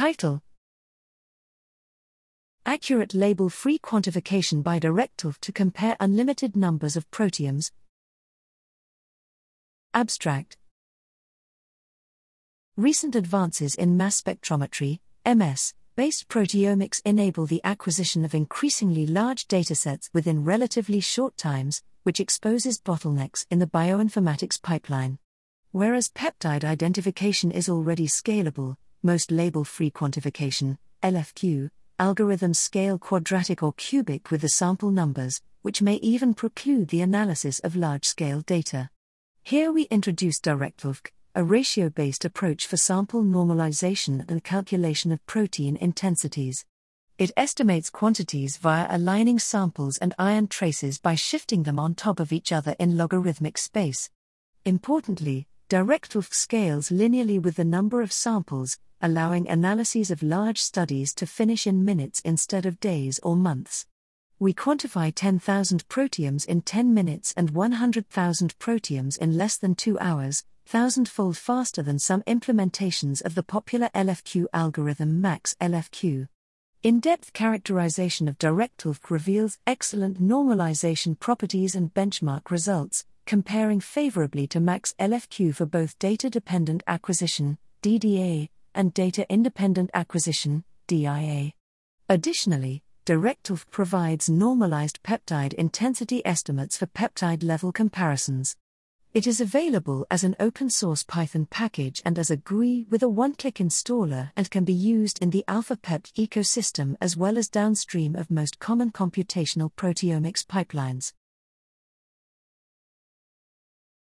Title 0.00 0.40
Accurate 2.64 3.12
label 3.12 3.50
free 3.50 3.78
quantification 3.78 4.62
by 4.62 4.80
directLFQ 4.80 5.38
to 5.40 5.52
compare 5.52 5.94
unlimited 6.00 6.56
numbers 6.56 6.96
of 6.96 7.10
proteomes. 7.10 7.70
Abstract 9.92 10.56
Recent 12.78 13.14
advances 13.14 13.74
in 13.74 13.98
mass 13.98 14.22
spectrometry, 14.22 15.00
MS, 15.26 15.74
based 15.96 16.28
proteomics 16.28 17.02
enable 17.04 17.44
the 17.44 17.60
acquisition 17.62 18.24
of 18.24 18.34
increasingly 18.34 19.06
large 19.06 19.48
datasets 19.48 20.08
within 20.14 20.44
relatively 20.44 21.00
short 21.00 21.36
times, 21.36 21.82
which 22.04 22.20
exposes 22.20 22.80
bottlenecks 22.80 23.44
in 23.50 23.58
the 23.58 23.66
bioinformatics 23.66 24.62
pipeline. 24.62 25.18
Whereas 25.72 26.08
peptide 26.08 26.64
identification 26.64 27.50
is 27.50 27.68
already 27.68 28.06
scalable, 28.06 28.76
most 29.02 29.30
label 29.30 29.64
free 29.64 29.90
quantification, 29.90 30.76
LFQ, 31.02 31.70
algorithms 31.98 32.56
scale 32.56 32.98
quadratic 32.98 33.62
or 33.62 33.72
cubic 33.74 34.30
with 34.30 34.40
the 34.40 34.48
sample 34.48 34.90
numbers, 34.90 35.40
which 35.62 35.82
may 35.82 35.96
even 35.96 36.34
preclude 36.34 36.88
the 36.88 37.02
analysis 37.02 37.58
of 37.60 37.76
large 37.76 38.04
scale 38.04 38.40
data. 38.40 38.90
Here 39.42 39.72
we 39.72 39.84
introduce 39.84 40.40
directLFQ, 40.40 41.08
a 41.34 41.44
ratio 41.44 41.88
based 41.90 42.24
approach 42.24 42.66
for 42.66 42.76
sample 42.76 43.22
normalization 43.22 44.28
and 44.28 44.42
calculation 44.44 45.12
of 45.12 45.24
protein 45.26 45.76
intensities. 45.76 46.64
It 47.18 47.32
estimates 47.36 47.90
quantities 47.90 48.56
via 48.56 48.86
aligning 48.88 49.38
samples 49.38 49.98
and 49.98 50.14
ion 50.18 50.48
traces 50.48 50.98
by 50.98 51.14
shifting 51.14 51.64
them 51.64 51.78
on 51.78 51.94
top 51.94 52.18
of 52.18 52.32
each 52.32 52.50
other 52.50 52.74
in 52.78 52.96
logarithmic 52.96 53.58
space. 53.58 54.10
Importantly, 54.64 55.46
directLFQ 55.68 56.32
scales 56.34 56.88
linearly 56.88 57.40
with 57.40 57.56
the 57.56 57.64
number 57.64 58.00
of 58.00 58.10
samples, 58.10 58.78
allowing 59.02 59.48
analyses 59.48 60.10
of 60.10 60.22
large 60.22 60.60
studies 60.60 61.14
to 61.14 61.26
finish 61.26 61.66
in 61.66 61.84
minutes 61.84 62.20
instead 62.24 62.66
of 62.66 62.80
days 62.80 63.18
or 63.22 63.36
months. 63.36 63.86
We 64.38 64.54
quantify 64.54 65.12
10,000 65.14 65.88
proteomes 65.88 66.46
in 66.46 66.62
10 66.62 66.94
minutes 66.94 67.34
and 67.36 67.50
100,000 67.50 68.58
proteomes 68.58 69.18
in 69.18 69.36
less 69.36 69.56
than 69.56 69.74
2 69.74 69.98
hours, 69.98 70.44
thousandfold 70.64 71.36
faster 71.36 71.82
than 71.82 71.98
some 71.98 72.22
implementations 72.22 73.24
of 73.24 73.34
the 73.34 73.42
popular 73.42 73.90
LFQ 73.94 74.46
algorithm 74.52 75.22
MaxLFQ. 75.22 76.28
In 76.82 77.00
depth 77.00 77.34
characterization 77.34 78.28
of 78.28 78.38
directLFQ 78.38 79.10
reveals 79.10 79.58
excellent 79.66 80.22
normalization 80.22 81.18
properties 81.18 81.74
and 81.74 81.92
benchmark 81.92 82.50
results, 82.50 83.04
comparing 83.26 83.80
favorably 83.80 84.46
to 84.46 84.60
MaxLFQ 84.60 85.54
for 85.54 85.66
both 85.66 85.98
data 85.98 86.30
dependent 86.30 86.82
acquisition, 86.86 87.58
DDA, 87.82 88.48
and 88.74 88.94
data 88.94 89.26
independent 89.28 89.90
acquisition, 89.94 90.64
DIA. 90.86 91.52
Additionally, 92.08 92.82
directLFQ 93.06 93.70
provides 93.70 94.28
normalized 94.28 95.02
peptide 95.02 95.54
intensity 95.54 96.24
estimates 96.26 96.76
for 96.76 96.86
peptide 96.86 97.42
level 97.42 97.72
comparisons. 97.72 98.56
It 99.12 99.26
is 99.26 99.40
available 99.40 100.06
as 100.08 100.22
an 100.22 100.36
open 100.38 100.70
source 100.70 101.02
Python 101.02 101.46
package 101.46 102.00
and 102.04 102.16
as 102.16 102.30
a 102.30 102.36
GUI 102.36 102.86
with 102.90 103.02
a 103.02 103.08
one 103.08 103.34
click 103.34 103.56
installer 103.56 104.30
and 104.36 104.48
can 104.50 104.64
be 104.64 104.72
used 104.72 105.20
in 105.20 105.30
the 105.30 105.44
AlphaPept 105.48 106.12
ecosystem 106.12 106.94
as 107.00 107.16
well 107.16 107.36
as 107.36 107.48
downstream 107.48 108.14
of 108.14 108.30
most 108.30 108.60
common 108.60 108.92
computational 108.92 109.72
proteomics 109.74 110.46
pipelines. 110.46 111.12